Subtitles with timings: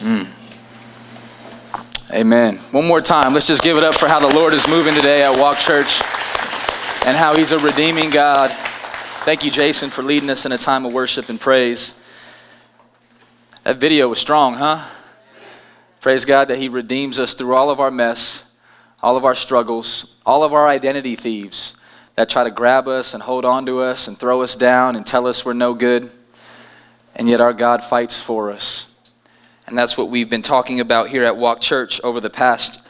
[0.00, 0.26] Mm.
[2.12, 2.56] Amen.
[2.70, 3.34] One more time.
[3.34, 6.00] Let's just give it up for how the Lord is moving today at Walk Church
[7.06, 8.50] and how He's a redeeming God.
[8.50, 11.94] Thank you, Jason, for leading us in a time of worship and praise.
[13.64, 14.84] That video was strong, huh?
[16.00, 18.44] Praise God that He redeems us through all of our mess,
[19.02, 21.74] all of our struggles, all of our identity thieves
[22.14, 25.06] that try to grab us and hold on to us and throw us down and
[25.06, 26.10] tell us we're no good.
[27.14, 28.86] And yet our God fights for us.
[29.66, 32.80] And that's what we've been talking about here at Walk Church over the past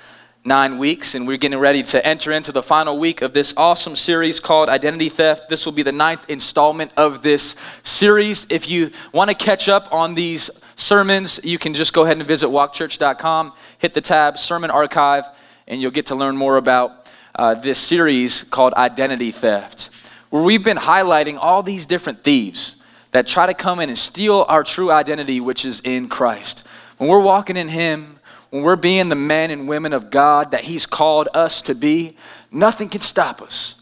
[0.45, 1.15] nine weeks.
[1.15, 4.69] And we're getting ready to enter into the final week of this awesome series called
[4.69, 5.49] Identity Theft.
[5.49, 8.45] This will be the ninth installment of this series.
[8.51, 12.29] If you want to catch up on these sermons, you can just go ahead and
[12.29, 15.25] visit walkchurch.com, hit the tab Sermon Archive,
[15.67, 17.07] and you'll get to learn more about
[17.37, 19.89] uh, this series called Identity Theft,
[20.29, 22.76] where we've been highlighting all these different thieves
[23.17, 26.65] that try to come in and steal our true identity, which is in Christ.
[26.99, 28.19] When we're walking in Him,
[28.51, 32.15] when we're being the men and women of God that He's called us to be,
[32.51, 33.77] nothing can stop us.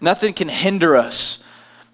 [0.00, 1.40] Nothing can hinder us.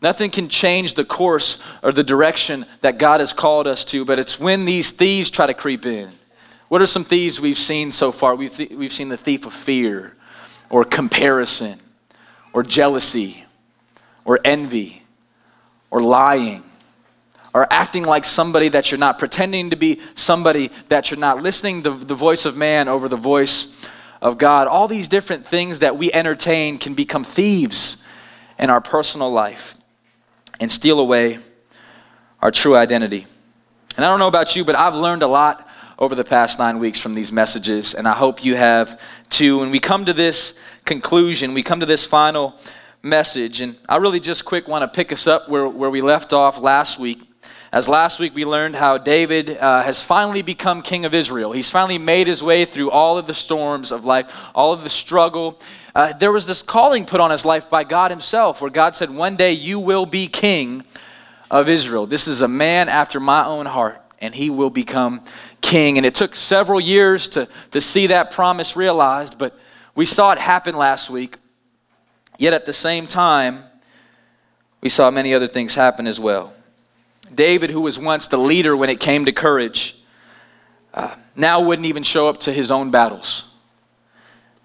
[0.01, 4.19] Nothing can change the course or the direction that God has called us to, but
[4.19, 6.09] it's when these thieves try to creep in.
[6.69, 8.35] What are some thieves we've seen so far?
[8.35, 10.17] We've, th- we've seen the thief of fear,
[10.71, 11.79] or comparison,
[12.55, 13.45] or jealousy,
[14.25, 15.03] or envy,
[15.91, 16.63] or lying,
[17.57, 21.83] or acting like somebody that you're not, pretending to be somebody that you're not, listening
[21.83, 23.89] to the voice of man over the voice
[24.21, 24.69] of God.
[24.69, 28.05] All these different things that we entertain can become thieves
[28.59, 29.75] in our personal life
[30.61, 31.39] and steal away
[32.43, 33.27] our true identity.
[33.97, 35.67] And I don't know about you, but I've learned a lot
[35.99, 39.61] over the past nine weeks from these messages, and I hope you have too.
[39.61, 40.53] When we come to this
[40.85, 42.55] conclusion, we come to this final
[43.03, 46.35] message, and I really just quick want to pick us up where, where we left
[46.35, 47.23] off last week.
[47.73, 51.51] As last week we learned how David uh, has finally become king of Israel.
[51.51, 54.91] He's finally made his way through all of the storms of life, all of the
[54.91, 55.61] struggle.
[55.95, 59.11] Uh, there was this calling put on his life by God himself, where God said,
[59.11, 60.85] One day you will be king
[61.51, 62.07] of Israel.
[62.07, 65.23] This is a man after my own heart, and he will become
[65.61, 65.97] king.
[65.97, 69.59] And it took several years to, to see that promise realized, but
[69.97, 71.37] we saw it happen last week.
[72.39, 73.65] Yet at the same time,
[74.81, 76.53] we saw many other things happen as well.
[77.35, 79.97] David, who was once the leader when it came to courage,
[80.95, 83.51] uh, now wouldn't even show up to his own battles.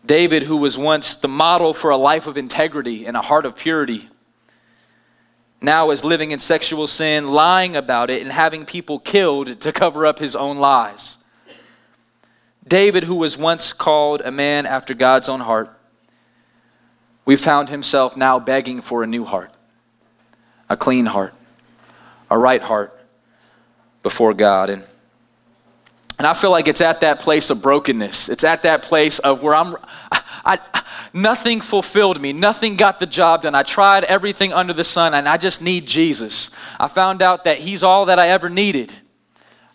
[0.06, 3.56] David, who was once the model for a life of integrity and a heart of
[3.56, 4.10] purity,
[5.62, 10.06] now is living in sexual sin, lying about it, and having people killed to cover
[10.06, 11.18] up his own lies.
[12.68, 15.78] David, who was once called a man after God's own heart,
[17.26, 19.54] we found himself now begging for a new heart,
[20.68, 21.34] a clean heart
[22.32, 23.00] a right heart
[24.02, 24.72] before God.
[24.72, 24.84] And,
[26.18, 28.30] and I feel like it's at that place of brokenness.
[28.30, 29.76] It's at that place of where I'm,
[30.12, 30.84] I, I,
[31.14, 32.34] nothing fulfilled me.
[32.34, 33.54] Nothing got the job done.
[33.54, 36.50] I tried everything under the sun and I just need Jesus.
[36.80, 38.92] I found out that He's all that I ever needed.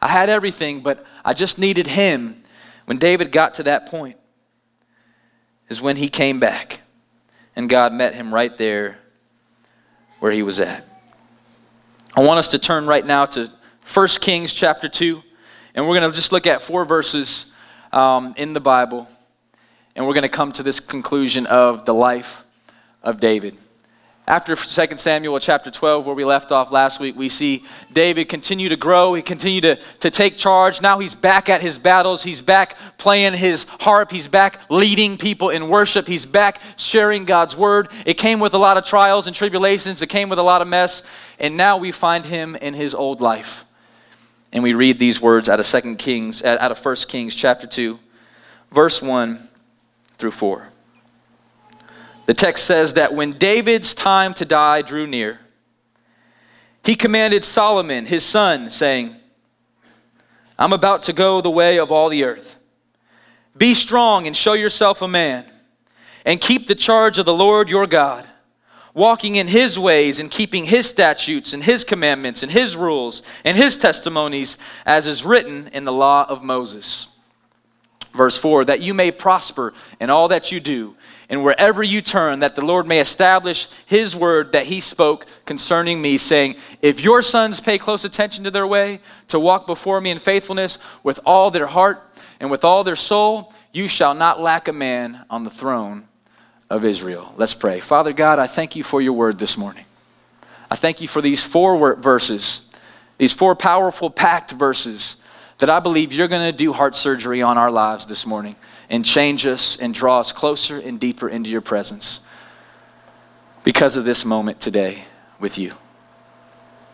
[0.02, 2.42] I had everything, but I just needed Him.
[2.86, 4.16] When David got to that point,
[5.68, 6.80] is when he came back
[7.54, 8.98] and God met him right there
[10.20, 10.86] where he was at.
[12.18, 13.50] I want us to turn right now to
[13.92, 15.22] 1 Kings chapter 2,
[15.74, 17.52] and we're going to just look at four verses
[17.92, 19.06] um, in the Bible,
[19.94, 22.46] and we're going to come to this conclusion of the life
[23.02, 23.58] of David.
[24.28, 28.68] After 2 Samuel chapter 12, where we left off last week, we see David continue
[28.68, 29.14] to grow.
[29.14, 30.82] He continued to, to take charge.
[30.82, 32.24] Now he's back at his battles.
[32.24, 34.10] He's back playing his harp.
[34.10, 36.08] He's back leading people in worship.
[36.08, 37.88] He's back sharing God's word.
[38.04, 40.66] It came with a lot of trials and tribulations, it came with a lot of
[40.66, 41.04] mess.
[41.38, 43.64] And now we find him in his old life.
[44.52, 47.96] And we read these words out of 2 Kings, out of 1 Kings chapter 2,
[48.72, 49.48] verse 1
[50.18, 50.68] through 4.
[52.26, 55.40] The text says that when David's time to die drew near,
[56.84, 59.14] he commanded Solomon, his son, saying,
[60.58, 62.58] I'm about to go the way of all the earth.
[63.56, 65.44] Be strong and show yourself a man,
[66.24, 68.26] and keep the charge of the Lord your God,
[68.92, 73.56] walking in his ways and keeping his statutes and his commandments and his rules and
[73.56, 77.08] his testimonies, as is written in the law of Moses.
[78.12, 80.96] Verse 4 that you may prosper in all that you do
[81.28, 86.00] and wherever you turn, that the Lord may establish his word that he spoke concerning
[86.00, 90.10] me, saying, If your sons pay close attention to their way, to walk before me
[90.10, 92.02] in faithfulness with all their heart
[92.38, 96.06] and with all their soul, you shall not lack a man on the throne
[96.70, 97.34] of Israel.
[97.36, 97.80] Let's pray.
[97.80, 99.84] Father God, I thank you for your word this morning.
[100.70, 102.68] I thank you for these four verses,
[103.18, 105.16] these four powerful packed verses
[105.58, 108.56] that I believe you're going to do heart surgery on our lives this morning
[108.88, 112.20] and change us and draw us closer and deeper into your presence
[113.64, 115.04] because of this moment today
[115.40, 115.74] with you.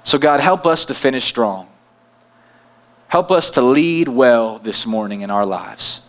[0.05, 1.69] So, God, help us to finish strong.
[3.09, 6.03] Help us to lead well this morning in our lives.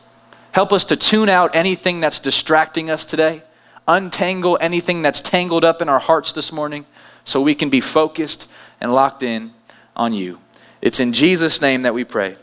[0.53, 3.43] Help us to tune out anything that's distracting us today,
[3.87, 6.85] untangle anything that's tangled up in our hearts this morning
[7.25, 8.49] so we can be focused
[8.79, 9.51] and locked in
[9.95, 10.39] on you.
[10.81, 12.37] It's in Jesus' name that we pray.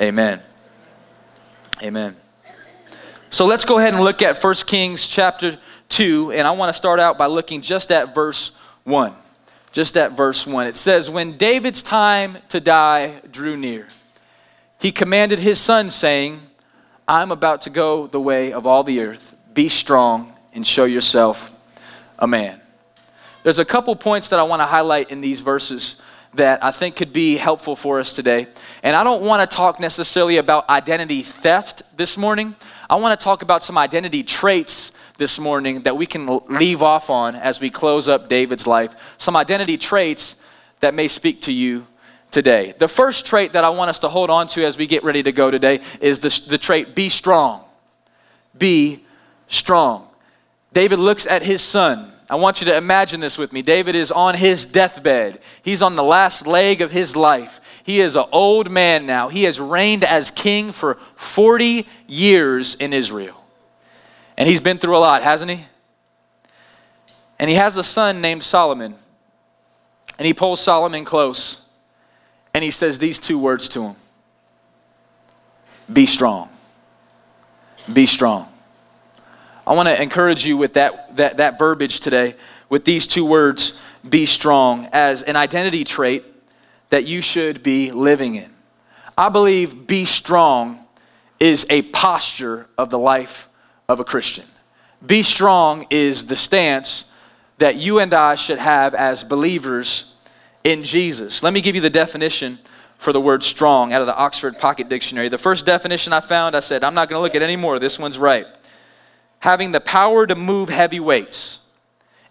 [0.00, 0.40] Amen.
[1.82, 2.16] Amen.
[3.32, 5.56] So let's go ahead and look at 1 Kings chapter
[5.88, 8.50] 2, and I want to start out by looking just at verse
[8.84, 9.14] 1.
[9.72, 10.66] Just at verse 1.
[10.66, 13.88] It says, When David's time to die drew near,
[14.78, 16.42] he commanded his son, saying,
[17.08, 19.34] I'm about to go the way of all the earth.
[19.54, 21.50] Be strong and show yourself
[22.18, 22.60] a man.
[23.44, 25.96] There's a couple points that I want to highlight in these verses
[26.34, 28.46] that I think could be helpful for us today.
[28.82, 32.56] And I don't want to talk necessarily about identity theft this morning.
[32.92, 37.08] I want to talk about some identity traits this morning that we can leave off
[37.08, 39.14] on as we close up David's life.
[39.16, 40.36] Some identity traits
[40.80, 41.86] that may speak to you
[42.30, 42.74] today.
[42.78, 45.22] The first trait that I want us to hold on to as we get ready
[45.22, 47.64] to go today is the, the trait be strong.
[48.58, 49.02] Be
[49.48, 50.06] strong.
[50.74, 53.60] David looks at his son I want you to imagine this with me.
[53.60, 55.38] David is on his deathbed.
[55.62, 57.60] He's on the last leg of his life.
[57.84, 59.28] He is an old man now.
[59.28, 63.44] He has reigned as king for 40 years in Israel.
[64.36, 65.64] And he's been through a lot, hasn't he?
[67.38, 68.94] And he has a son named Solomon.
[70.18, 71.62] And he pulls Solomon close
[72.54, 73.96] and he says these two words to him
[75.92, 76.48] Be strong.
[77.92, 78.48] Be strong.
[79.66, 82.34] I want to encourage you with that, that, that verbiage today,
[82.68, 83.78] with these two words,
[84.08, 86.24] be strong, as an identity trait
[86.92, 88.50] that you should be living in.
[89.16, 90.84] I believe be strong
[91.40, 93.48] is a posture of the life
[93.88, 94.44] of a Christian.
[95.04, 97.06] Be strong is the stance
[97.56, 100.12] that you and I should have as believers
[100.64, 101.42] in Jesus.
[101.42, 102.58] Let me give you the definition
[102.98, 105.30] for the word strong out of the Oxford Pocket Dictionary.
[105.30, 107.78] The first definition I found, I said, I'm not going to look at any more.
[107.78, 108.46] This one's right
[109.38, 111.62] having the power to move heavy weights,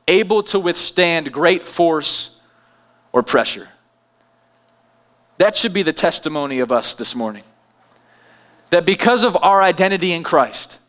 [0.08, 2.38] able to withstand great force
[3.12, 3.68] or pressure.
[5.42, 7.42] That should be the testimony of us this morning.
[8.70, 10.80] That because of our identity in Christ,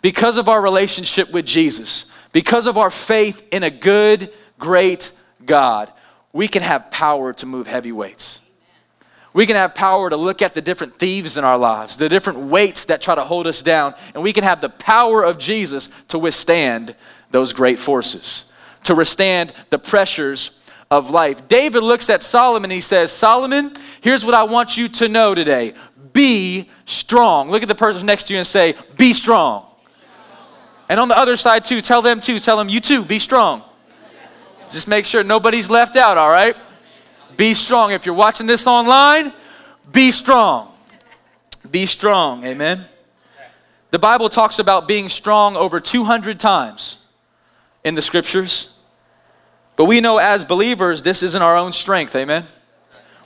[0.00, 5.12] because of our relationship with Jesus, because of our faith in a good, great
[5.44, 5.92] God,
[6.32, 8.40] we can have power to move heavy weights.
[9.34, 12.38] We can have power to look at the different thieves in our lives, the different
[12.38, 15.90] weights that try to hold us down, and we can have the power of Jesus
[16.08, 16.96] to withstand
[17.30, 18.46] those great forces,
[18.84, 20.57] to withstand the pressures
[20.90, 21.48] of life.
[21.48, 25.34] David looks at Solomon and he says, Solomon, here's what I want you to know
[25.34, 25.74] today
[26.12, 27.50] be strong.
[27.50, 29.66] Look at the person next to you and say, Be strong.
[30.88, 33.62] And on the other side, too, tell them too, tell them, You too, be strong.
[34.70, 36.56] Just make sure nobody's left out, all right?
[37.36, 37.92] Be strong.
[37.92, 39.32] If you're watching this online,
[39.92, 40.72] be strong.
[41.70, 42.44] Be strong.
[42.44, 42.80] Amen.
[43.90, 46.98] The Bible talks about being strong over 200 times
[47.84, 48.70] in the scriptures.
[49.78, 52.16] But we know as believers, this isn't our own strength.
[52.16, 52.42] Amen.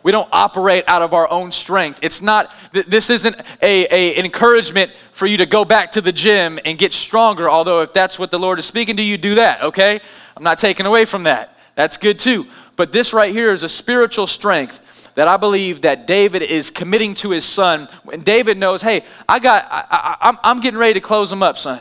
[0.02, 2.00] We don't operate out of our own strength.
[2.02, 6.58] It's not, this isn't a, a, encouragement for you to go back to the gym
[6.67, 9.62] and get stronger, although if that's what the Lord is speaking to you, do that,
[9.62, 9.98] okay?
[10.36, 11.56] I'm not taking away from that.
[11.74, 12.46] That's good too.
[12.76, 17.15] But this right here is a spiritual strength that I believe that David is committing
[17.15, 17.88] to his son.
[18.05, 21.56] When David knows, hey, I got, I, I, I'm getting ready to close him up,
[21.56, 21.81] son.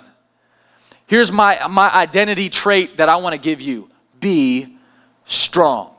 [1.07, 3.90] Here's my, my identity trait that I want to give you
[4.21, 4.77] be
[5.25, 5.93] strong.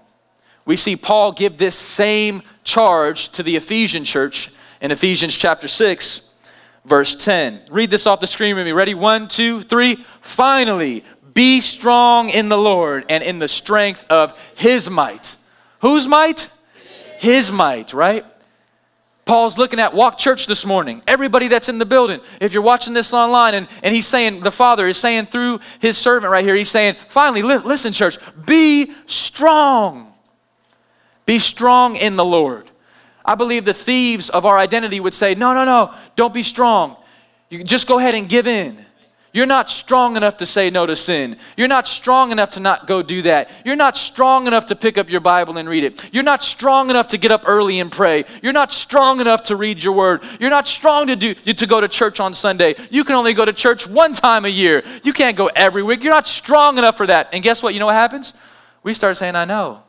[0.64, 4.50] We see Paul give this same charge to the Ephesian church
[4.80, 6.22] in Ephesians chapter 6,
[6.84, 7.64] verse 10.
[7.70, 8.72] Read this off the screen with me.
[8.72, 8.94] Ready?
[8.94, 10.04] One, two, three.
[10.20, 15.36] Finally, be strong in the Lord and in the strength of his might.
[15.80, 16.48] Whose might?
[17.18, 18.24] His might, right?
[19.24, 21.00] Paul's looking at Walk Church this morning.
[21.06, 24.50] Everybody that's in the building, if you're watching this online, and, and he's saying, the
[24.50, 28.92] Father is saying through his servant right here, he's saying, finally, li- listen, church, be
[29.06, 30.12] strong.
[31.24, 32.68] Be strong in the Lord.
[33.24, 36.96] I believe the thieves of our identity would say, no, no, no, don't be strong.
[37.48, 38.84] You just go ahead and give in.
[39.34, 41.38] You're not strong enough to say no to sin.
[41.56, 43.50] You're not strong enough to not go do that.
[43.64, 46.06] You're not strong enough to pick up your Bible and read it.
[46.12, 48.26] You're not strong enough to get up early and pray.
[48.42, 50.22] You're not strong enough to read your word.
[50.38, 52.74] You're not strong to do to go to church on Sunday.
[52.90, 54.82] You can only go to church one time a year.
[55.02, 56.04] You can't go every week.
[56.04, 57.30] You're not strong enough for that.
[57.32, 57.72] And guess what?
[57.72, 58.34] You know what happens?
[58.82, 59.82] We start saying, "I know."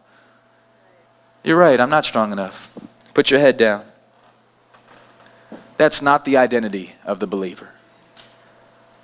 [1.44, 1.82] You're right.
[1.82, 2.70] I'm not strong enough.
[3.14, 3.84] Put your head down.
[5.76, 7.72] That's not the identity of the believer.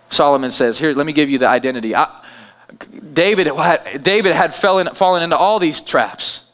[0.10, 1.96] Solomon says, Here, let me give you the identity.
[1.96, 2.24] I,
[3.14, 6.46] David, had, David had fallen, fallen into all these traps.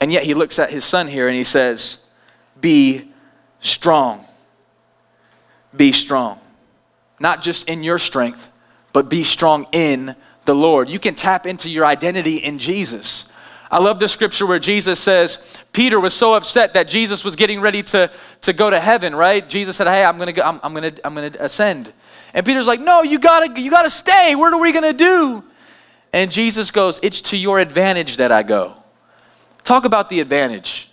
[0.00, 1.98] And yet he looks at his son here and he says,
[2.60, 3.10] Be
[3.60, 4.24] strong.
[5.74, 6.38] Be strong.
[7.18, 8.50] Not just in your strength,
[8.92, 10.14] but be strong in
[10.44, 10.88] the Lord.
[10.88, 13.26] You can tap into your identity in Jesus.
[13.70, 17.60] I love the scripture where Jesus says, Peter was so upset that Jesus was getting
[17.60, 18.10] ready to,
[18.42, 19.46] to go to heaven, right?
[19.48, 21.92] Jesus said, Hey, I'm gonna go, I'm, I'm gonna I'm gonna ascend.
[22.32, 24.34] And Peter's like, No, you gotta you gotta stay.
[24.36, 25.42] What are we gonna do?
[26.12, 28.74] And Jesus goes, It's to your advantage that I go.
[29.64, 30.90] Talk about the advantage.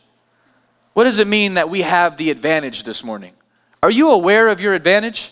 [0.93, 3.33] What does it mean that we have the advantage this morning?
[3.83, 5.31] Are you aware of your advantage?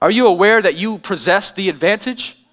[0.00, 2.43] Are you aware that you possess the advantage?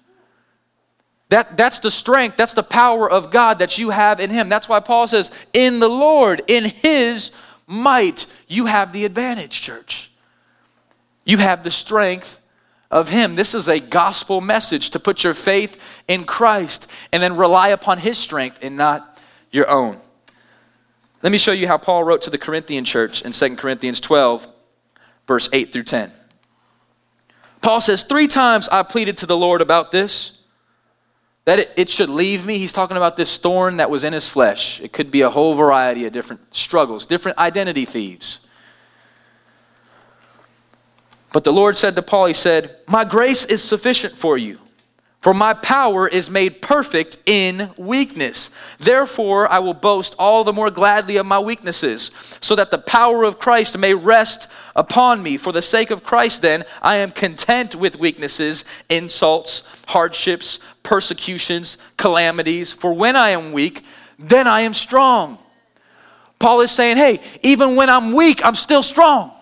[1.32, 4.50] That, that's the strength, that's the power of God that you have in Him.
[4.50, 7.30] That's why Paul says, in the Lord, in His
[7.66, 10.10] might, you have the advantage, church.
[11.24, 12.42] You have the strength
[12.90, 13.34] of Him.
[13.34, 17.96] This is a gospel message to put your faith in Christ and then rely upon
[17.96, 19.18] His strength and not
[19.50, 19.96] your own.
[21.22, 24.46] Let me show you how Paul wrote to the Corinthian church in 2 Corinthians 12,
[25.26, 26.12] verse 8 through 10.
[27.62, 30.31] Paul says, Three times I pleaded to the Lord about this
[31.44, 32.58] that it, should leave me.
[32.58, 34.80] He's talking about this thorn that was in his flesh.
[34.80, 38.46] It could be a whole variety of different struggles, different identity thieves.
[41.32, 44.60] But the Lord said to Paul, He said, My grace is sufficient for you,
[45.22, 48.50] for my power is made perfect in weakness.
[48.78, 52.10] Therefore, I will boast all the more gladly of my weaknesses,
[52.40, 55.36] so that the power of Christ may rest upon me.
[55.36, 62.72] For the sake of Christ, then, I am content with weaknesses, insults, hardships persecutions, calamities.
[62.72, 63.84] For when I am weak,
[64.18, 65.38] then I am strong.
[66.38, 69.32] Paul is saying, hey, even when I'm weak, I'm still strong.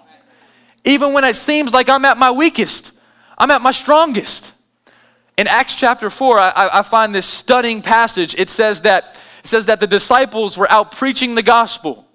[0.85, 2.93] Even when it seems like I'm at my weakest,
[3.39, 4.53] I'm at my strongest.
[5.41, 8.35] In Acts chapter 4, I, I find this stunning passage.
[8.37, 12.07] It says that it says that the disciples were out preaching the gospel.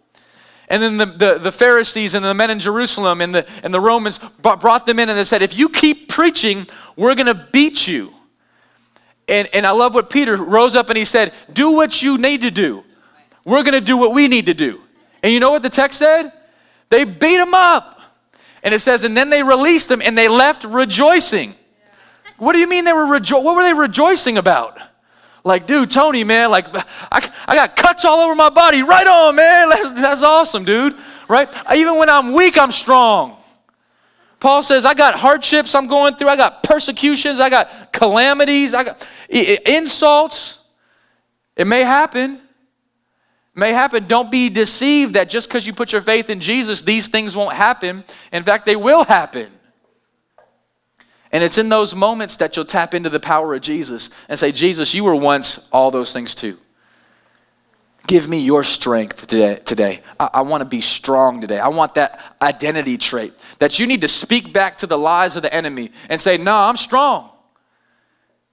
[0.67, 3.79] And then the, the, the, Pharisees and the men in Jerusalem and the, and the
[3.79, 7.87] Romans brought them in and they said, If you keep preaching, we're going to beat
[7.87, 8.13] you.
[9.27, 12.41] And, and I love what Peter rose up and he said, Do what you need
[12.41, 12.83] to do.
[13.43, 14.81] We're going to do what we need to do.
[15.23, 16.31] And you know what the text said?
[16.91, 18.01] They beat him up.
[18.61, 21.55] And it says, And then they released him and they left rejoicing.
[22.37, 24.77] What do you mean they were rejo- What were they rejoicing about?
[25.43, 28.81] Like, dude, Tony, man, like, I, I got cuts all over my body.
[28.81, 29.69] Right on, man.
[29.69, 30.95] That's, that's awesome, dude.
[31.27, 31.47] Right?
[31.75, 33.37] Even when I'm weak, I'm strong.
[34.39, 38.83] Paul says, I got hardships I'm going through, I got persecutions, I got calamities, I
[38.83, 40.59] got insults.
[41.55, 42.35] It may happen.
[42.35, 42.41] It
[43.55, 44.07] may happen.
[44.07, 47.53] Don't be deceived that just because you put your faith in Jesus, these things won't
[47.55, 48.03] happen.
[48.31, 49.51] In fact, they will happen.
[51.31, 54.51] And it's in those moments that you'll tap into the power of Jesus and say,
[54.51, 56.57] Jesus, you were once all those things too.
[58.07, 59.55] Give me your strength today.
[59.65, 60.01] today.
[60.19, 61.59] I, I want to be strong today.
[61.59, 65.41] I want that identity trait that you need to speak back to the lies of
[65.41, 67.31] the enemy and say, No, I'm strong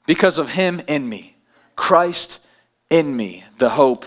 [0.06, 1.36] because of him in me.
[1.76, 2.40] Christ
[2.88, 4.06] in me, the hope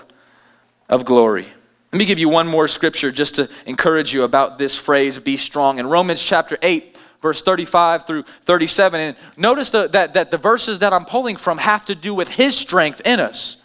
[0.89, 1.47] of glory.
[1.91, 5.37] Let me give you one more scripture just to encourage you about this phrase, be
[5.37, 5.79] strong.
[5.79, 10.77] In Romans chapter 8, verse 35 through 37, and notice the, that, that the verses
[10.77, 13.57] that I'm pulling from have to do with his strength in us.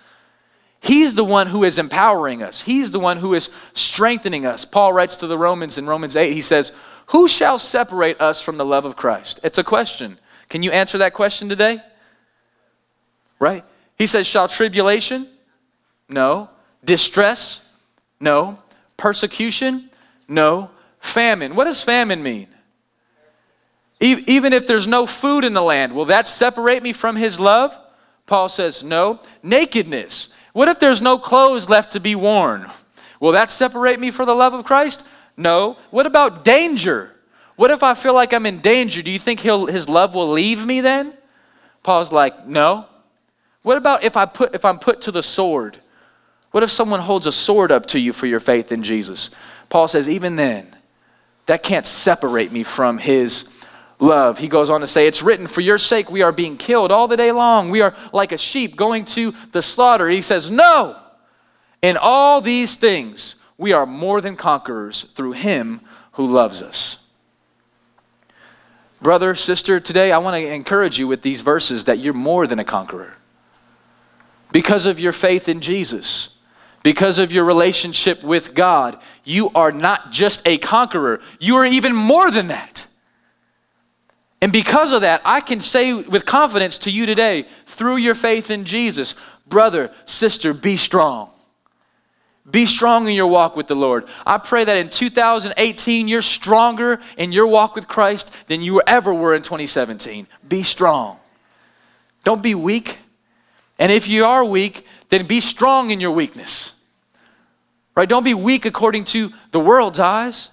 [0.81, 2.63] He's the one who is empowering us.
[2.63, 4.65] He's the one who is strengthening us.
[4.65, 6.73] Paul writes to the Romans in Romans 8, he says,
[7.09, 9.41] Who shall separate us from the love of Christ?
[9.45, 10.19] It's a question.
[10.49, 11.81] Can you answer that question today?
[13.39, 13.63] Right?
[13.99, 15.29] He says, Shall tribulation?
[16.09, 16.49] No.
[16.83, 17.61] Distress?
[18.21, 18.59] No.
[18.97, 19.91] Persecution?
[20.29, 20.71] No.
[21.01, 21.55] Famine.
[21.55, 22.49] What does famine mean?
[24.01, 27.77] Even if there's no food in the land, will that separate me from his love?
[28.27, 29.21] Paul says, No.
[29.43, 30.31] Nakedness.
[30.53, 32.67] What if there's no clothes left to be worn?
[33.21, 35.05] Will that separate me from the love of Christ?
[35.37, 35.77] No.
[35.91, 37.15] What about danger?
[37.57, 39.03] What if I feel like I'm in danger?
[39.03, 41.13] Do you think his love will leave me then?
[41.83, 42.87] Paul's like, no.
[43.63, 45.79] What about if I put if I'm put to the sword?
[46.53, 49.31] What if someone holds a sword up to you for your faith in Jesus?
[49.69, 50.75] Paul says, even then,
[51.47, 53.49] that can't separate me from his
[54.01, 54.39] love.
[54.39, 57.07] He goes on to say, It's written, For your sake we are being killed all
[57.07, 57.71] the day long.
[57.71, 60.09] We are like a sheep going to the slaughter.
[60.09, 60.97] He says, No!
[61.83, 65.81] In all these things, we are more than conquerors through him
[66.13, 66.99] who loves us.
[69.03, 72.59] Brother, sister, today I want to encourage you with these verses that you're more than
[72.59, 73.17] a conqueror.
[74.53, 76.37] Because of your faith in Jesus,
[76.83, 81.95] because of your relationship with God, you are not just a conqueror, you are even
[81.95, 82.80] more than that.
[84.43, 88.51] And because of that, I can say with confidence to you today, through your faith
[88.51, 89.15] in Jesus,
[89.47, 91.31] brother, sister, be strong.
[92.51, 94.07] Be strong in your walk with the Lord.
[94.27, 99.13] I pray that in 2018, you're stronger in your walk with Christ than you ever
[99.13, 100.27] were in 2017.
[100.49, 101.19] Be strong.
[102.25, 102.99] Don't be weak.
[103.79, 106.75] And if you are weak, then be strong in your weakness.
[107.95, 108.09] Right?
[108.09, 110.49] Don't be weak according to the world's eyes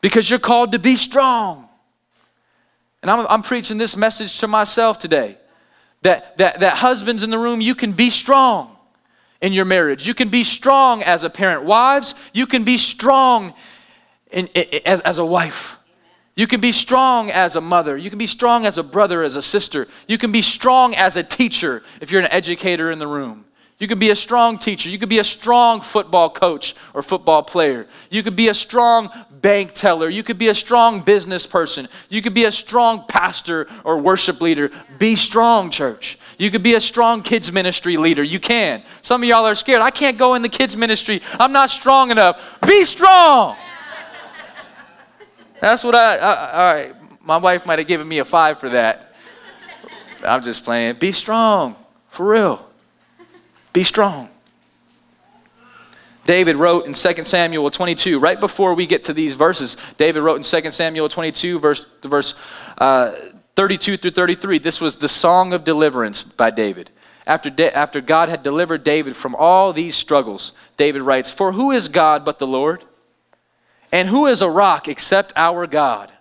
[0.00, 1.65] because you're called to be strong.
[3.02, 5.38] And I'm, I'm preaching this message to myself today
[6.02, 8.76] that, that, that husbands in the room, you can be strong
[9.40, 10.06] in your marriage.
[10.06, 11.64] You can be strong as a parent.
[11.64, 13.54] Wives, you can be strong
[14.30, 15.78] in, in, as, as a wife.
[16.36, 17.96] You can be strong as a mother.
[17.96, 19.88] You can be strong as a brother, as a sister.
[20.06, 23.46] You can be strong as a teacher if you're an educator in the room.
[23.78, 24.88] You could be a strong teacher.
[24.88, 27.86] You could be a strong football coach or football player.
[28.10, 29.10] You could be a strong
[29.46, 30.08] bank teller.
[30.08, 31.86] You could be a strong business person.
[32.08, 34.72] You could be a strong pastor or worship leader.
[34.98, 36.18] Be strong, church.
[36.36, 38.24] You could be a strong kids ministry leader.
[38.24, 38.82] You can.
[39.02, 39.82] Some of y'all are scared.
[39.82, 41.22] I can't go in the kids ministry.
[41.38, 42.58] I'm not strong enough.
[42.66, 43.56] Be strong.
[45.60, 46.94] That's what I, I all right.
[47.22, 49.14] My wife might have given me a five for that.
[50.24, 50.96] I'm just playing.
[50.96, 51.76] Be strong.
[52.08, 52.68] For real.
[53.72, 54.28] Be strong.
[56.26, 60.36] David wrote in 2 Samuel 22, right before we get to these verses, David wrote
[60.36, 62.34] in 2 Samuel 22, verse, verse
[62.78, 63.14] uh,
[63.54, 64.58] 32 through 33.
[64.58, 66.90] This was the song of deliverance by David.
[67.26, 71.88] After, after God had delivered David from all these struggles, David writes, For who is
[71.88, 72.82] God but the Lord?
[73.92, 76.12] And who is a rock except our God?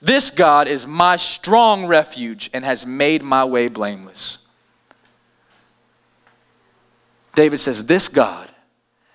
[0.00, 4.38] This God is my strong refuge and has made my way blameless.
[7.34, 8.51] David says, This God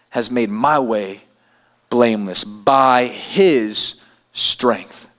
[0.10, 1.24] has made my way
[1.90, 4.00] blameless by his
[4.34, 5.10] strength.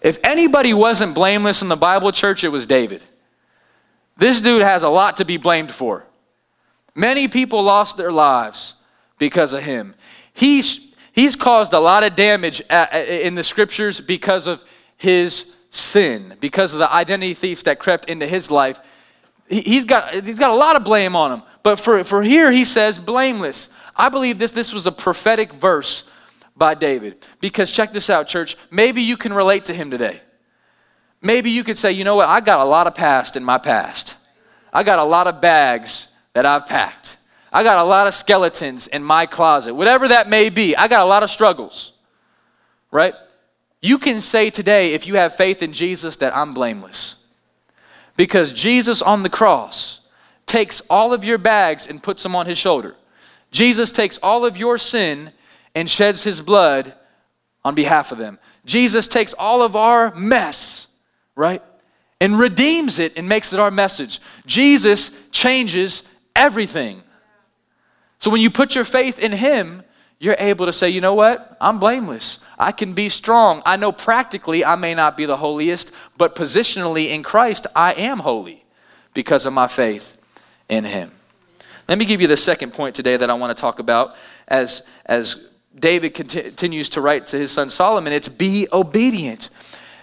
[0.00, 3.04] If anybody wasn't blameless in the Bible church, it was David.
[4.16, 6.04] This dude has a lot to be blamed for.
[6.94, 8.74] Many people lost their lives
[9.18, 9.94] because of him.
[10.32, 14.62] He's, he's caused a lot of damage in the scriptures because of
[14.96, 18.78] his sin, because of the identity thieves that crept into his life.
[19.48, 21.42] He's got, he's got a lot of blame on him.
[21.62, 23.68] But for, for here, he says, blameless.
[23.96, 26.04] I believe this, this was a prophetic verse
[26.56, 27.24] by David.
[27.40, 28.56] Because check this out, church.
[28.70, 30.20] Maybe you can relate to him today.
[31.20, 32.28] Maybe you could say, you know what?
[32.28, 34.16] I got a lot of past in my past.
[34.72, 37.16] I got a lot of bags that I've packed.
[37.52, 39.74] I got a lot of skeletons in my closet.
[39.74, 41.92] Whatever that may be, I got a lot of struggles.
[42.90, 43.14] Right?
[43.80, 47.16] You can say today, if you have faith in Jesus, that I'm blameless.
[48.16, 50.00] Because Jesus on the cross,
[50.48, 52.96] takes all of your bags and puts them on his shoulder.
[53.50, 55.32] Jesus takes all of your sin
[55.74, 56.94] and sheds his blood
[57.64, 58.38] on behalf of them.
[58.64, 60.88] Jesus takes all of our mess,
[61.36, 61.62] right?
[62.20, 64.20] And redeems it and makes it our message.
[64.44, 66.02] Jesus changes
[66.34, 67.02] everything.
[68.18, 69.82] So when you put your faith in him,
[70.18, 71.56] you're able to say, you know what?
[71.60, 72.40] I'm blameless.
[72.58, 73.62] I can be strong.
[73.64, 78.18] I know practically I may not be the holiest, but positionally in Christ, I am
[78.18, 78.64] holy
[79.14, 80.17] because of my faith
[80.68, 81.10] in him.
[81.88, 84.14] Let me give you the second point today that I want to talk about
[84.46, 88.12] as, as David continues to write to his son Solomon.
[88.12, 89.48] It's be obedient.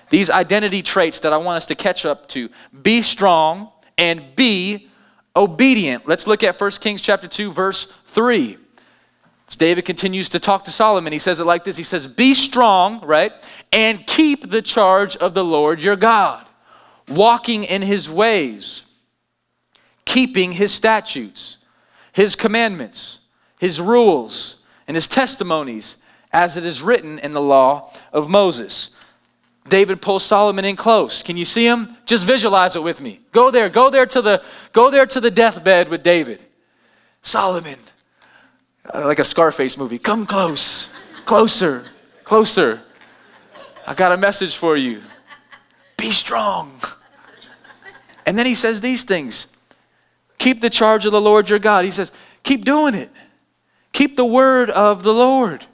[0.09, 2.49] These identity traits that I want us to catch up to
[2.81, 4.89] be strong and be
[5.35, 6.07] obedient.
[6.07, 8.57] Let's look at 1 Kings chapter 2, verse 3.
[9.47, 12.33] As David continues to talk to Solomon, he says it like this He says, Be
[12.33, 13.31] strong, right?
[13.71, 16.45] And keep the charge of the Lord your God,
[17.07, 18.84] walking in his ways
[20.05, 21.57] keeping his statutes,
[22.13, 23.19] his commandments,
[23.59, 25.97] his rules, and his testimonies
[26.31, 28.89] as it is written in the law of Moses.
[29.67, 31.23] David pulls Solomon in close.
[31.23, 31.97] Can you see him?
[32.05, 33.21] Just visualize it with me.
[33.31, 36.43] Go there, go there to the go there to the deathbed with David.
[37.23, 37.79] Solomon,
[38.93, 39.97] uh, like a Scarface movie.
[39.97, 40.91] Come close,
[41.25, 41.83] closer,
[42.23, 42.81] closer.
[43.87, 45.01] I got a message for you.
[45.97, 46.79] Be strong.
[48.27, 49.47] And then he says these things
[50.37, 51.85] Keep the charge of the Lord your God.
[51.85, 52.11] He says,
[52.43, 53.09] keep doing it.
[53.93, 55.65] Keep the word of the Lord.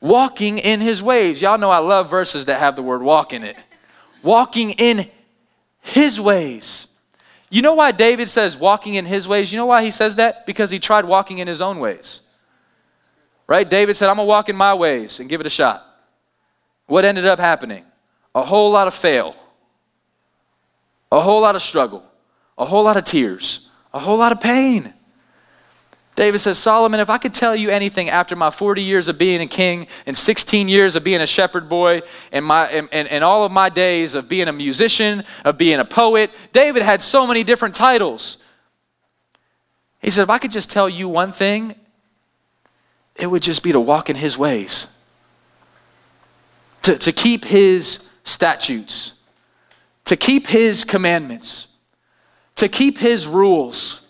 [0.00, 1.40] Walking in his ways.
[1.40, 3.56] Y'all know I love verses that have the word walk in it.
[4.22, 5.08] Walking in
[5.80, 6.88] his ways.
[7.50, 9.50] You know why David says walking in his ways?
[9.52, 10.44] You know why he says that?
[10.44, 12.20] Because he tried walking in his own ways.
[13.46, 13.68] Right?
[13.68, 15.84] David said, I'm going to walk in my ways and give it a shot.
[16.86, 17.84] What ended up happening?
[18.34, 19.34] A whole lot of fail,
[21.10, 22.04] a whole lot of struggle,
[22.58, 24.92] a whole lot of tears, a whole lot of pain.
[26.18, 29.40] David says, Solomon, if I could tell you anything after my 40 years of being
[29.40, 32.00] a king and 16 years of being a shepherd boy
[32.32, 35.78] and, my, and, and, and all of my days of being a musician, of being
[35.78, 38.38] a poet, David had so many different titles.
[40.02, 41.76] He said, if I could just tell you one thing,
[43.14, 44.88] it would just be to walk in his ways,
[46.82, 49.14] to, to keep his statutes,
[50.04, 51.67] to keep his commandments,
[52.58, 54.02] to keep his rules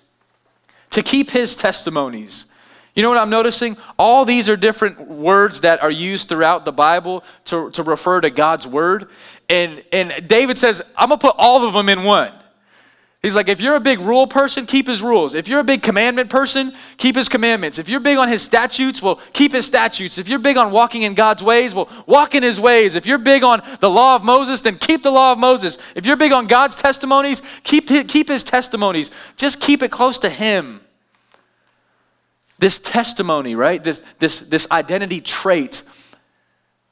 [0.90, 2.46] to keep his testimonies.
[2.94, 3.76] You know what I'm noticing?
[3.98, 8.30] All these are different words that are used throughout the Bible to, to refer to
[8.30, 9.08] God's word.
[9.48, 12.32] And, and David says, I'm going to put all of them in one.
[13.20, 15.34] He's like, if you're a big rule person, keep his rules.
[15.34, 17.80] If you're a big commandment person, keep his commandments.
[17.80, 20.18] If you're big on his statutes, well, keep his statutes.
[20.18, 22.94] If you're big on walking in God's ways, well, walk in his ways.
[22.94, 25.78] If you're big on the law of Moses, then keep the law of Moses.
[25.96, 29.10] If you're big on God's testimonies, keep his, keep his testimonies.
[29.36, 30.80] Just keep it close to him.
[32.60, 33.82] This testimony, right?
[33.82, 35.82] This, this, this identity trait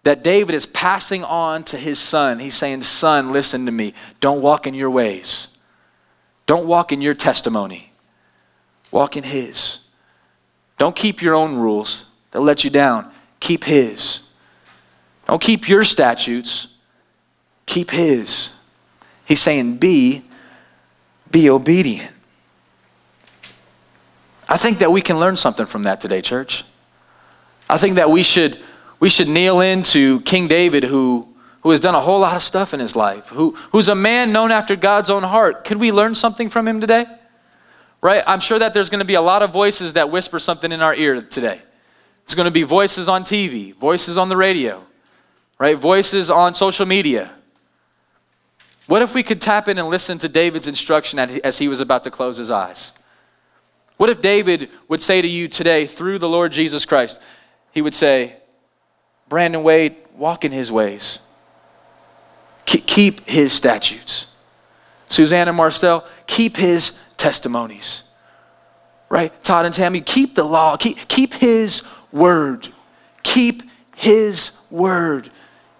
[0.02, 2.40] that David is passing on to his son.
[2.40, 3.94] He's saying, Son, listen to me.
[4.20, 5.48] Don't walk in your ways.
[6.46, 7.92] Don't walk in your testimony,
[8.90, 9.80] walk in His.
[10.78, 13.10] Don't keep your own rules, they'll let you down.
[13.40, 14.20] Keep His.
[15.28, 16.68] Don't keep your statutes,
[17.66, 18.52] keep His.
[19.24, 20.22] He's saying, Be,
[21.30, 22.12] be obedient.
[24.48, 26.64] I think that we can learn something from that today, church.
[27.68, 28.58] I think that we should,
[29.00, 31.26] we should kneel into King David, who
[31.66, 34.30] who has done a whole lot of stuff in his life, who, who's a man
[34.30, 35.64] known after God's own heart.
[35.64, 37.06] Could we learn something from him today?
[38.00, 38.22] Right?
[38.24, 40.80] I'm sure that there's going to be a lot of voices that whisper something in
[40.80, 41.60] our ear today.
[42.22, 44.86] It's going to be voices on TV, voices on the radio,
[45.58, 45.76] right?
[45.76, 47.32] Voices on social media.
[48.86, 52.04] What if we could tap in and listen to David's instruction as he was about
[52.04, 52.92] to close his eyes?
[53.96, 57.20] What if David would say to you today, through the Lord Jesus Christ,
[57.72, 58.36] he would say,
[59.28, 61.18] Brandon Wade, walk in his ways
[62.66, 64.28] keep his statutes.
[65.08, 68.02] Suzanne and Marcel, keep his testimonies.
[69.08, 69.32] Right?
[69.44, 70.76] Todd and Tammy, keep the law.
[70.76, 72.68] Keep, keep his word.
[73.22, 73.62] Keep
[73.94, 75.30] his word.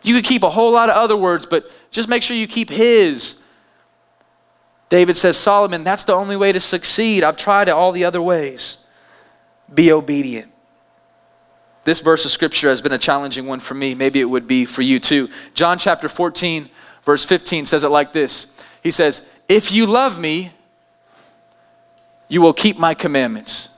[0.02, 2.70] You could keep a whole lot of other words, but just make sure you keep
[2.70, 3.42] his.
[4.88, 7.24] David says, Solomon, that's the only way to succeed.
[7.24, 8.78] I've tried it all the other ways.
[9.72, 10.52] Be obedient.
[11.82, 13.94] This verse of scripture has been a challenging one for me.
[13.94, 15.28] Maybe it would be for you too.
[15.54, 16.68] John chapter 14,
[17.06, 18.48] Verse 15 says it like this
[18.82, 20.52] He says, If you love me,
[22.28, 23.70] you will keep my commandments.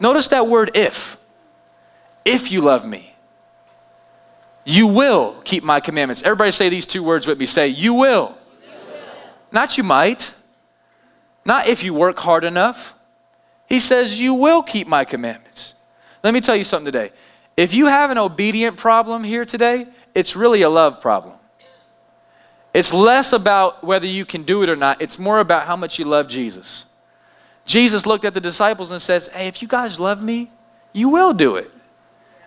[0.00, 1.16] Notice that word if.
[2.24, 3.14] If you love me,
[4.64, 6.22] you will keep my commandments.
[6.22, 7.46] Everybody say these two words with me.
[7.46, 8.36] Say, You will.
[9.52, 10.34] Not you might.
[11.44, 12.94] Not if you work hard enough.
[13.66, 15.74] He says, You will keep my commandments.
[16.22, 17.12] Let me tell you something today.
[17.56, 21.39] If you have an obedient problem here today, it's really a love problem.
[22.72, 25.98] It's less about whether you can do it or not, it's more about how much
[25.98, 26.86] you love Jesus.
[27.64, 30.50] Jesus looked at the disciples and says, Hey, if you guys love me,
[30.92, 31.70] you will do it.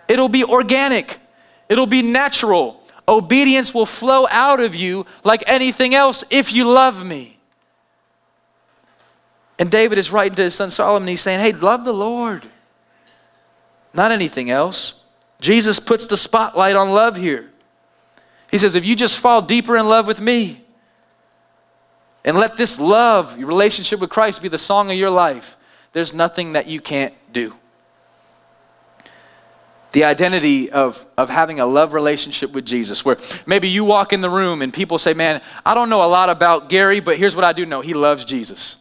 [0.08, 1.18] It'll be organic,
[1.68, 2.80] it'll be natural.
[3.06, 7.38] Obedience will flow out of you like anything else if you love me.
[9.58, 12.46] And David is writing to his son Solomon, he's saying, Hey, love the Lord,
[13.92, 14.94] not anything else.
[15.40, 17.50] Jesus puts the spotlight on love here.
[18.50, 20.64] He says, if you just fall deeper in love with me
[22.24, 25.56] and let this love, your relationship with Christ, be the song of your life,
[25.92, 27.54] there's nothing that you can't do.
[29.92, 34.20] The identity of, of having a love relationship with Jesus, where maybe you walk in
[34.20, 37.36] the room and people say, Man, I don't know a lot about Gary, but here's
[37.36, 38.76] what I do know he loves Jesus.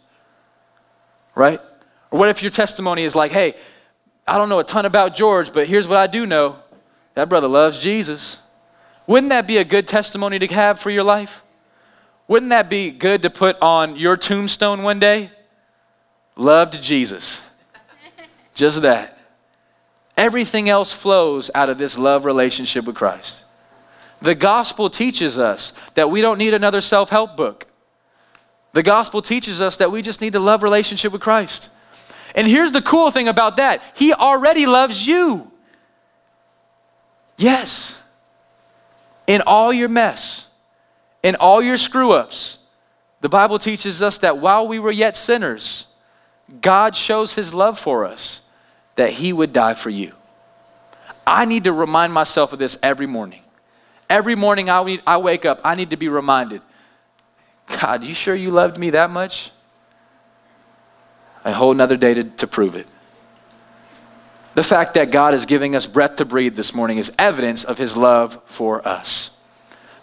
[1.35, 1.59] Right?
[2.09, 3.53] Or what if your testimony is like, Hey,
[4.27, 6.57] I don't know a ton about George, but here's what I do know
[7.13, 8.41] that brother loves Jesus.
[9.07, 11.43] Wouldn't that be a good testimony to have for your life?
[12.27, 15.31] Wouldn't that be good to put on your tombstone one day?
[16.35, 17.41] Loved Jesus.
[18.53, 19.17] Just that.
[20.15, 23.43] Everything else flows out of this love relationship with Christ.
[24.21, 27.67] The gospel teaches us that we don't need another self help book.
[28.71, 31.69] The gospel teaches us that we just need a love relationship with Christ.
[32.35, 35.51] And here's the cool thing about that He already loves you.
[37.37, 38.02] Yes
[39.27, 40.47] in all your mess,
[41.21, 42.59] in all your screw ups,
[43.21, 45.87] the Bible teaches us that while we were yet sinners,
[46.61, 48.41] God shows his love for us
[48.95, 50.13] that he would die for you.
[51.25, 53.41] I need to remind myself of this every morning.
[54.09, 56.61] Every morning I, I wake up, I need to be reminded
[57.79, 59.51] God, you sure you loved me that much?
[61.45, 62.87] A whole nother day to, to prove it.
[64.55, 67.77] The fact that God is giving us breath to breathe this morning is evidence of
[67.77, 69.31] his love for us.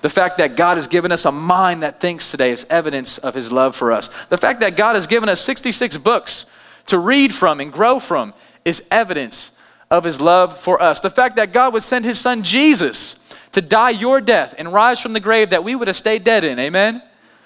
[0.03, 3.35] The fact that God has given us a mind that thinks today is evidence of
[3.35, 4.09] his love for us.
[4.27, 6.47] The fact that God has given us 66 books
[6.87, 8.35] to read from and grow from
[8.65, 9.53] is evidence
[9.91, 11.01] of his love for us.
[11.01, 13.17] The fact that God would send his son Jesus
[13.53, 16.45] to die your death and rise from the grave that we would have stayed dead
[16.45, 16.59] in.
[16.59, 17.03] Amen?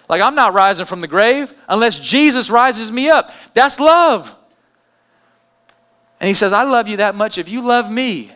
[0.09, 3.33] Like, I'm not rising from the grave unless Jesus rises me up.
[3.55, 4.37] That's love.
[6.25, 8.33] And he says, I love you that much if you love me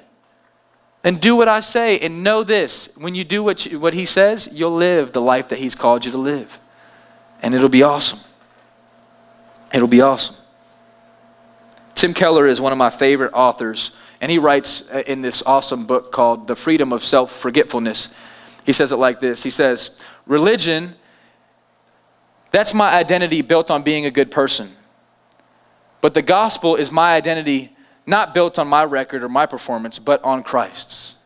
[1.03, 2.90] and do what I say and know this.
[2.98, 6.05] When you do what, you, what he says, you'll live the life that he's called
[6.05, 6.61] you to live.
[7.40, 8.18] And it'll be awesome.
[9.72, 10.37] It'll be awesome.
[11.94, 15.87] Tim Keller is one of my favorite authors, and he writes uh, in this awesome
[15.87, 18.12] book called The Freedom of Self Forgetfulness.
[18.66, 20.94] He says it like this He says, Religion,
[22.51, 24.77] that's my identity built on being a good person.
[26.03, 27.72] But the gospel is my identity
[28.08, 31.16] not built on my record or my performance, but on Christ's.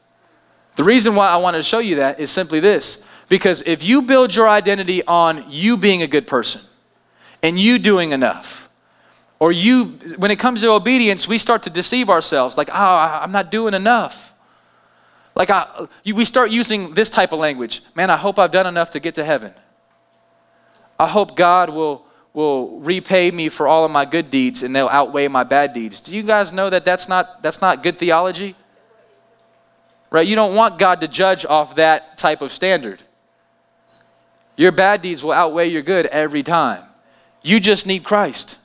[0.76, 4.02] The reason why I wanted to show you that is simply this because if you
[4.02, 6.60] build your identity on you being a good person
[7.42, 8.68] and you doing enough,
[9.38, 13.32] or you, when it comes to obedience, we start to deceive ourselves like, oh, I'm
[13.32, 14.32] not doing enough.
[15.34, 17.80] Like, I, we start using this type of language.
[17.94, 19.54] Man, I hope I've done enough to get to heaven.
[20.98, 24.88] I hope God will, will repay me for all of my good deeds and they'll
[24.88, 26.00] outweigh my bad deeds.
[26.00, 28.54] Do you guys know that that's not, that's not good theology?
[30.10, 30.26] Right?
[30.26, 33.02] You don't want God to judge off that type of standard.
[34.56, 36.84] Your bad deeds will outweigh your good every time.
[37.42, 38.58] You just need Christ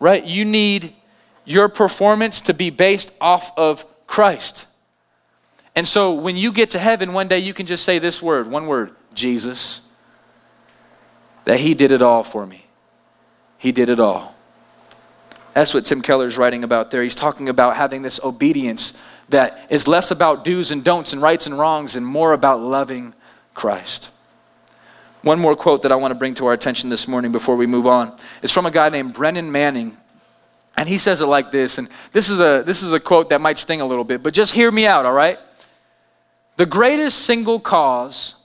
[0.00, 0.24] right?
[0.24, 0.94] You need
[1.44, 4.66] your performance to be based off of Christ.
[5.76, 8.48] And so when you get to heaven one day, you can just say this word
[8.48, 9.82] one word Jesus.
[11.44, 12.66] That He did it all for me.
[13.58, 14.34] He did it all.
[15.54, 17.02] That's what Tim Keller is writing about there.
[17.02, 18.96] He's talking about having this obedience
[19.30, 23.14] that is less about do's and don'ts and rights and wrongs and more about loving
[23.54, 24.10] Christ.
[25.22, 27.66] One more quote that I want to bring to our attention this morning before we
[27.66, 28.16] move on.
[28.42, 29.96] is from a guy named Brennan Manning.
[30.76, 33.40] And he says it like this, and this is a this is a quote that
[33.42, 35.38] might sting a little bit, but just hear me out, all right?
[36.56, 38.36] The greatest single cause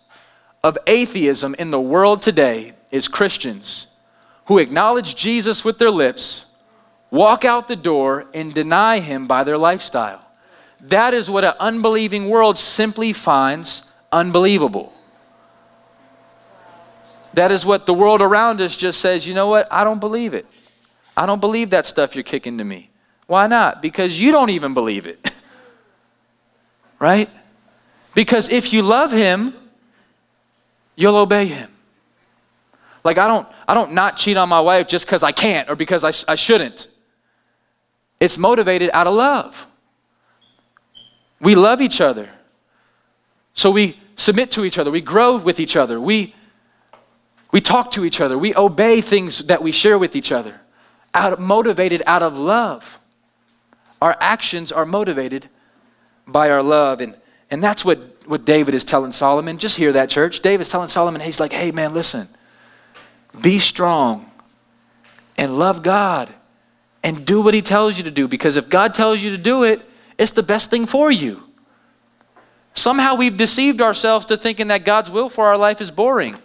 [0.61, 3.87] of atheism in the world today is Christians
[4.45, 6.45] who acknowledge Jesus with their lips,
[7.11, 10.25] walk out the door, and deny him by their lifestyle.
[10.79, 14.93] That is what an unbelieving world simply finds unbelievable.
[17.33, 19.67] That is what the world around us just says, you know what?
[19.69, 20.45] I don't believe it.
[21.17, 22.91] I don't believe that stuff you're kicking to me.
[23.27, 23.81] Why not?
[23.81, 25.31] Because you don't even believe it.
[26.99, 27.29] right?
[28.13, 29.53] Because if you love him,
[30.95, 31.74] you'll obey him.
[33.05, 35.75] Like I don't I don't not cheat on my wife just because I can't or
[35.75, 36.89] because I, I shouldn't.
[38.19, 39.67] It's motivated out of love.
[41.39, 42.29] We love each other.
[43.53, 44.91] So we submit to each other.
[44.91, 46.01] We grow with each other.
[46.01, 46.35] We
[47.55, 48.37] we talk to each other.
[48.37, 50.59] We obey things that we share with each other,
[51.13, 52.99] out, of, motivated out of love.
[54.01, 55.47] Our actions are motivated
[56.27, 56.99] by our love.
[56.99, 57.15] And,
[57.49, 59.57] and that's what, what David is telling Solomon.
[59.57, 60.41] Just hear that, church.
[60.41, 62.27] David's telling Solomon, he's like, hey, man, listen,
[63.41, 64.29] be strong
[65.37, 66.33] and love God
[67.03, 68.27] and do what he tells you to do.
[68.27, 69.81] Because if God tells you to do it,
[70.17, 71.43] it's the best thing for you.
[72.73, 76.35] Somehow we've deceived ourselves to thinking that God's will for our life is boring.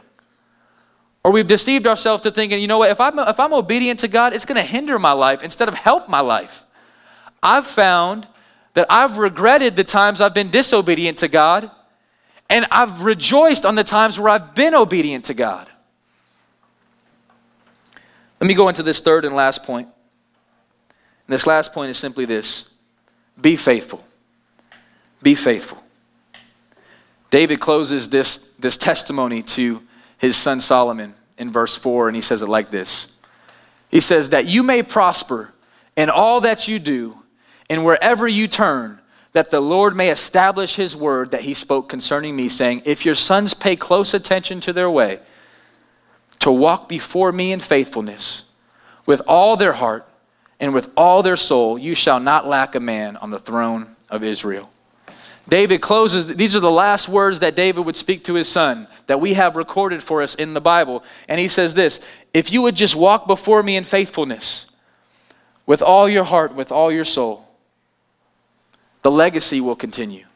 [1.24, 4.08] Or we've deceived ourselves to thinking, you know what, if I'm, if I'm obedient to
[4.08, 6.64] God, it's going to hinder my life instead of help my life.
[7.42, 8.26] I've found
[8.74, 11.70] that I've regretted the times I've been disobedient to God,
[12.48, 15.69] and I've rejoiced on the times where I've been obedient to God.
[18.40, 19.86] Let me go into this third and last point.
[19.86, 22.68] And this last point is simply this
[23.40, 24.04] be faithful.
[25.22, 25.78] Be faithful.
[27.30, 29.82] David closes this, this testimony to
[30.18, 33.08] his son Solomon in verse 4, and he says it like this
[33.90, 35.52] He says, That you may prosper
[35.96, 37.22] in all that you do,
[37.68, 38.98] and wherever you turn,
[39.32, 43.14] that the Lord may establish his word that he spoke concerning me, saying, If your
[43.14, 45.20] sons pay close attention to their way,
[46.40, 48.44] to walk before me in faithfulness,
[49.06, 50.08] with all their heart
[50.58, 54.22] and with all their soul, you shall not lack a man on the throne of
[54.22, 54.70] Israel.
[55.48, 59.20] David closes, these are the last words that David would speak to his son that
[59.20, 61.02] we have recorded for us in the Bible.
[61.28, 62.00] And he says this
[62.32, 64.66] If you would just walk before me in faithfulness
[65.66, 67.48] with all your heart, with all your soul,
[69.02, 70.26] the legacy will continue.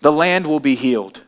[0.00, 1.22] The land will be healed.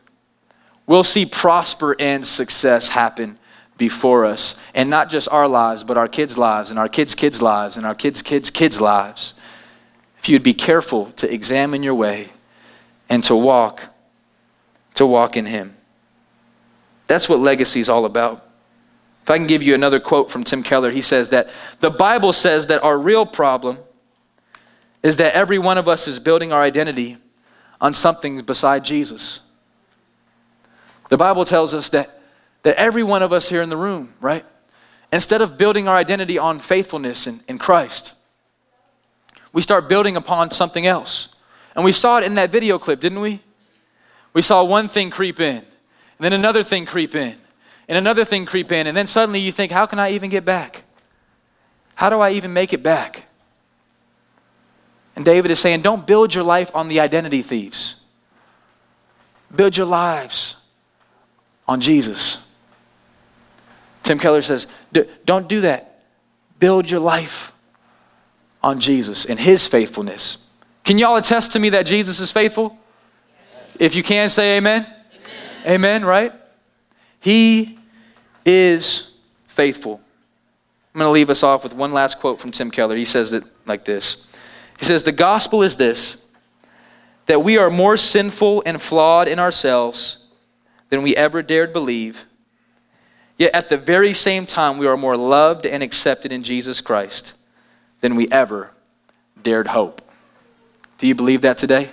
[0.85, 3.37] We'll see prosper and success happen
[3.83, 4.55] before us.
[4.73, 7.85] And not just our lives, but our kids' lives, and our kids' kids' lives, and
[7.85, 9.33] our kids' kids' kids' lives.
[10.19, 12.29] if you'd be careful to examine your way
[13.09, 13.89] and to walk,
[14.93, 15.75] to walk in Him.
[17.07, 18.47] That's what legacy is all about.
[19.23, 21.49] If I can give you another quote from Tim Keller, he says that
[21.81, 23.79] the Bible says that our real problem
[25.01, 27.17] is that every one of us is building our identity
[27.81, 29.41] on something beside Jesus.
[31.09, 32.21] The Bible tells us that,
[32.63, 34.45] that every one of us here in the room, right,
[35.11, 38.15] instead of building our identity on faithfulness in, in Christ,
[39.51, 41.29] we start building upon something else.
[41.75, 43.41] And we saw it in that video clip, didn't we?
[44.33, 45.65] We saw one thing creep in, and
[46.19, 47.35] then another thing creep in,
[47.87, 50.45] and another thing creep in, and then suddenly you think, how can I even get
[50.45, 50.83] back?
[51.95, 53.25] How do I even make it back?
[55.15, 58.01] And David is saying, don't build your life on the identity thieves.
[59.55, 60.55] Build your lives
[61.67, 62.42] on Jesus.
[64.03, 64.67] Tim Keller says,
[65.25, 66.01] don't do that.
[66.59, 67.51] Build your life
[68.61, 70.37] on Jesus and his faithfulness.
[70.83, 72.77] Can y'all attest to me that Jesus is faithful?
[73.79, 74.85] If you can, say amen.
[75.65, 76.31] Amen, amen right?
[77.19, 77.79] He
[78.45, 79.11] is
[79.47, 80.01] faithful.
[80.93, 82.95] I'm going to leave us off with one last quote from Tim Keller.
[82.95, 84.27] He says it like this
[84.77, 86.17] He says, The gospel is this
[87.25, 90.25] that we are more sinful and flawed in ourselves
[90.89, 92.25] than we ever dared believe.
[93.43, 97.33] Yet at the very same time, we are more loved and accepted in Jesus Christ
[97.99, 98.71] than we ever
[99.43, 100.01] dared hope.
[100.97, 101.91] Do you believe that today?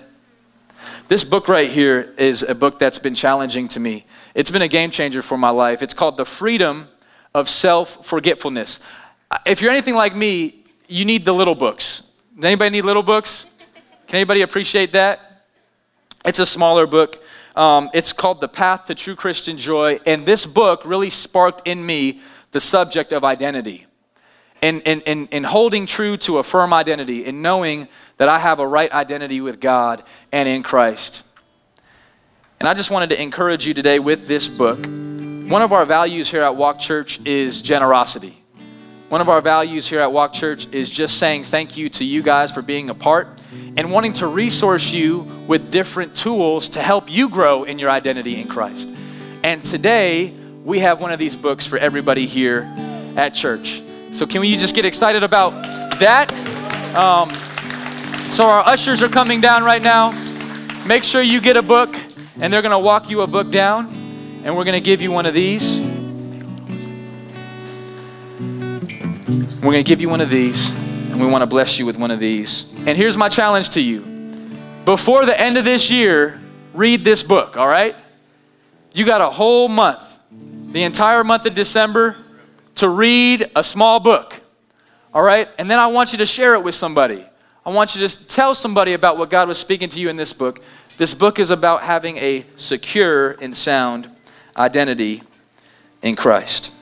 [1.08, 4.06] This book right here is a book that's been challenging to me.
[4.32, 5.82] It's been a game changer for my life.
[5.82, 6.86] It's called The Freedom
[7.34, 8.78] of Self Forgetfulness.
[9.44, 12.04] If you're anything like me, you need the little books.
[12.36, 13.46] Does anybody need little books?
[14.06, 15.46] Can anybody appreciate that?
[16.24, 17.20] It's a smaller book.
[17.56, 20.00] Um, it's called The Path to True Christian Joy.
[20.06, 22.20] And this book really sparked in me
[22.52, 23.86] the subject of identity
[24.62, 28.60] and, in, in, in holding true to a firm identity, in knowing that I have
[28.60, 31.24] a right identity with God and in Christ.
[32.58, 34.78] And I just wanted to encourage you today with this book.
[34.84, 38.39] One of our values here at Walk Church is generosity.
[39.10, 42.22] One of our values here at Walk Church is just saying thank you to you
[42.22, 43.26] guys for being a part
[43.76, 48.40] and wanting to resource you with different tools to help you grow in your identity
[48.40, 48.88] in Christ.
[49.42, 52.72] And today, we have one of these books for everybody here
[53.16, 53.82] at church.
[54.12, 55.50] So, can we just get excited about
[55.98, 56.32] that?
[56.94, 57.30] Um,
[58.30, 60.12] so, our ushers are coming down right now.
[60.86, 61.92] Make sure you get a book,
[62.40, 63.88] and they're going to walk you a book down,
[64.44, 65.79] and we're going to give you one of these.
[69.30, 70.74] We're going to give you one of these,
[71.10, 72.68] and we want to bless you with one of these.
[72.86, 74.00] And here's my challenge to you
[74.84, 76.40] before the end of this year,
[76.74, 77.94] read this book, all right?
[78.92, 80.18] You got a whole month,
[80.72, 82.16] the entire month of December
[82.76, 84.40] to read a small book,
[85.14, 85.48] all right?
[85.58, 87.24] And then I want you to share it with somebody.
[87.64, 90.32] I want you to tell somebody about what God was speaking to you in this
[90.32, 90.60] book.
[90.96, 94.10] This book is about having a secure and sound
[94.56, 95.22] identity
[96.02, 96.72] in Christ.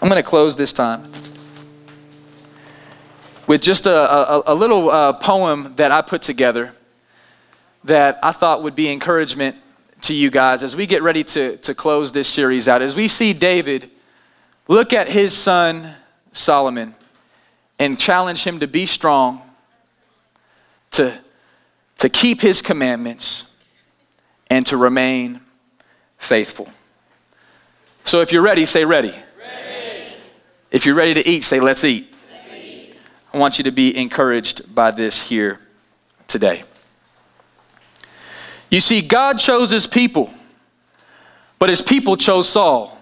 [0.00, 1.10] I'm going to close this time
[3.48, 6.72] with just a, a, a little uh, poem that I put together
[7.82, 9.56] that I thought would be encouragement
[10.02, 12.80] to you guys as we get ready to, to close this series out.
[12.80, 13.90] As we see David
[14.68, 15.94] look at his son
[16.32, 16.94] Solomon
[17.80, 19.42] and challenge him to be strong,
[20.92, 21.18] to,
[21.98, 23.46] to keep his commandments,
[24.48, 25.40] and to remain
[26.18, 26.68] faithful.
[28.04, 29.08] So if you're ready, say ready.
[29.08, 29.22] ready.
[30.78, 32.14] If you're ready to eat, say let's eat.
[32.30, 32.94] let's eat.
[33.34, 35.58] I want you to be encouraged by this here
[36.28, 36.62] today.
[38.70, 40.32] You see, God chose his people,
[41.58, 42.96] but his people chose Saul.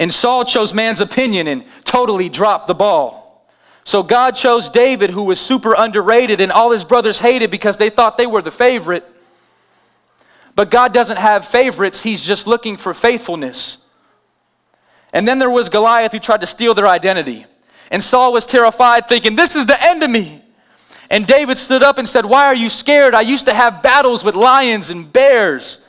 [0.00, 3.46] And Saul chose man's opinion and totally dropped the ball.
[3.84, 7.90] So God chose David, who was super underrated, and all his brothers hated because they
[7.90, 9.08] thought they were the favorite.
[10.56, 13.78] But God doesn't have favorites, He's just looking for faithfulness.
[15.12, 17.46] And then there was Goliath who tried to steal their identity.
[17.90, 20.42] And Saul was terrified, thinking, This is the end of me.
[21.10, 23.14] And David stood up and said, Why are you scared?
[23.14, 25.80] I used to have battles with lions and bears.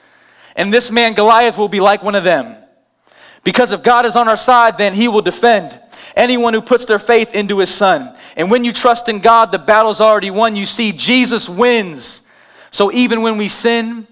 [0.55, 2.57] And this man, Goliath, will be like one of them.
[3.43, 5.79] Because if God is on our side, then he will defend
[6.15, 8.15] anyone who puts their faith into his son.
[8.35, 10.55] And when you trust in God, the battle's already won.
[10.55, 12.21] You see, Jesus wins.
[12.71, 14.07] So even when we sin,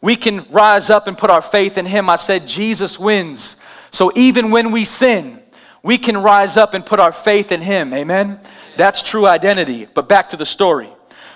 [0.00, 2.10] we can rise up and put our faith in him.
[2.10, 3.56] I said, Jesus wins.
[3.94, 5.40] So even when we sin,
[5.84, 7.94] we can rise up and put our faith in him.
[7.94, 8.40] Amen.
[8.76, 9.86] That's true identity.
[9.86, 10.88] But back to the story.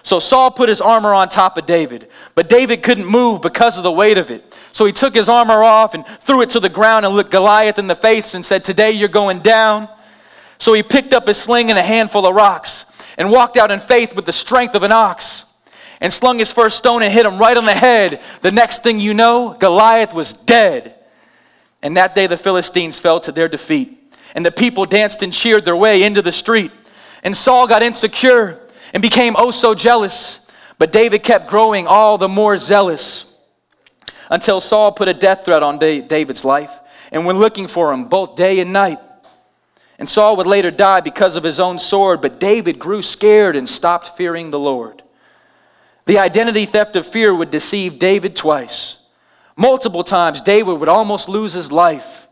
[0.02, 3.84] So Saul put his armor on top of David, but David couldn't move because of
[3.84, 4.58] the weight of it.
[4.72, 7.78] So he took his armor off and threw it to the ground and looked Goliath
[7.78, 9.88] in the face and said, Today you're going down.
[10.58, 12.86] So he picked up his sling and a handful of rocks.
[13.16, 15.44] and walked out in faith with the strength of an ox
[16.00, 18.20] and slung his first stone and hit him right on the head.
[18.42, 20.97] The next thing you know, Goliath was dead.
[21.82, 23.94] And that day the Philistines fell to their defeat.
[24.34, 26.70] And the people danced and cheered their way into the street.
[27.22, 28.60] And Saul got insecure
[28.92, 30.40] and became oh so jealous.
[30.78, 33.26] But David kept growing all the more zealous
[34.30, 36.70] until Saul put a death threat on David's life
[37.10, 38.98] and went looking for him both day and night.
[39.98, 43.68] And Saul would later die because of his own sword, but David grew scared and
[43.68, 45.02] stopped fearing the Lord.
[46.06, 48.97] The identity theft of fear would deceive David twice.
[49.58, 52.28] Multiple times, David would almost lose his life.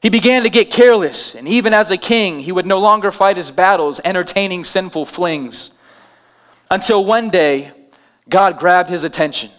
[0.00, 3.36] He began to get careless, and even as a king, he would no longer fight
[3.36, 5.72] his battles entertaining sinful flings.
[6.70, 7.72] Until one day,
[8.30, 9.50] God grabbed his attention.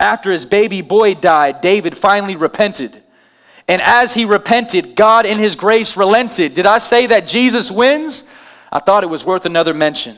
[0.00, 3.00] After his baby boy died, David finally repented.
[3.68, 6.54] And as he repented, God in his grace relented.
[6.54, 8.28] Did I say that Jesus wins?
[8.72, 10.16] I thought it was worth another mention.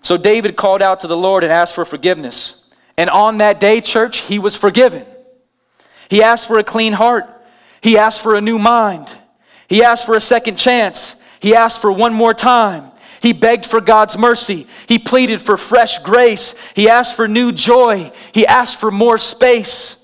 [0.00, 2.59] So David called out to the Lord and asked for forgiveness.
[2.96, 5.06] And on that day, church, he was forgiven.
[6.08, 7.24] He asked for a clean heart.
[7.80, 9.08] He asked for a new mind.
[9.68, 11.16] He asked for a second chance.
[11.40, 12.90] He asked for one more time.
[13.22, 14.66] He begged for God's mercy.
[14.88, 16.54] He pleaded for fresh grace.
[16.74, 18.10] He asked for new joy.
[18.32, 19.96] He asked for more space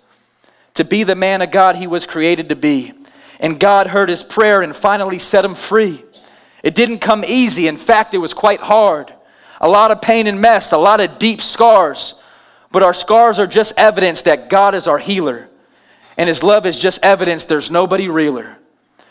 [0.75, 2.93] to be the man of God he was created to be.
[3.41, 6.03] And God heard his prayer and finally set him free.
[6.63, 7.69] It didn't come easy.
[7.69, 9.13] In fact, it was quite hard.
[9.61, 12.15] A lot of pain and mess, a lot of deep scars.
[12.73, 15.49] But our scars are just evidence that God is our healer.
[16.19, 18.59] And his love is just evidence there's nobody realer.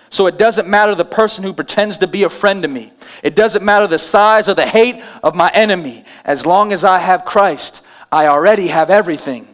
[0.09, 2.91] So it doesn't matter the person who pretends to be a friend to me.
[3.23, 6.05] It doesn't matter the size of the hate of my enemy.
[6.23, 7.81] As long as I have Christ,
[8.11, 9.47] I already have everything.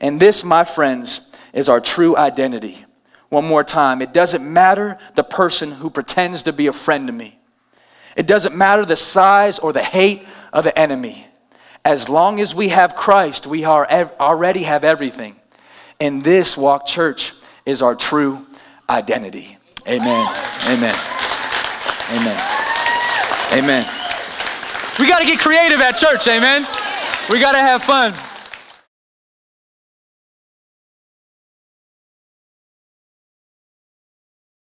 [0.00, 1.20] And this, my friends,
[1.52, 2.84] is our true identity.
[3.28, 4.00] One more time.
[4.00, 7.38] It doesn't matter the person who pretends to be a friend to me.
[8.16, 11.25] It doesn't matter the size or the hate of the enemy.
[11.86, 15.36] As long as we have Christ, we are ev- already have everything.
[16.00, 17.32] And this walk church
[17.64, 18.44] is our true
[18.90, 19.56] identity.
[19.86, 20.34] Amen.
[20.66, 20.94] Amen.
[22.10, 22.40] Amen.
[23.52, 23.84] Amen.
[24.98, 26.66] We got to get creative at church, amen.
[27.30, 28.14] We got to have fun.